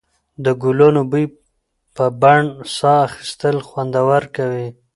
د 0.43 0.45
ګلانو 0.61 1.01
بوی 1.11 1.25
په 1.95 2.05
بڼ 2.21 2.41
کې 2.55 2.65
ساه 2.77 2.99
اخیستل 3.07 3.57
خوندور 3.67 4.23
کوي. 4.35 4.67